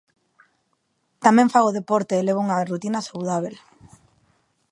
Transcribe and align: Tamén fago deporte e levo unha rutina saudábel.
Tamén 1.25 1.51
fago 1.53 1.75
deporte 1.77 2.13
e 2.15 2.25
levo 2.27 2.41
unha 2.45 2.67
rutina 2.71 3.05
saudábel. 3.07 3.55